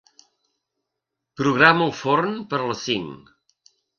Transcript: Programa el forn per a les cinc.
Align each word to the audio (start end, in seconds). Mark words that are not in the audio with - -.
Programa 1.41 1.85
el 1.89 1.93
forn 1.99 2.33
per 2.53 2.61
a 2.63 2.73
les 2.73 2.81
cinc. 2.89 3.31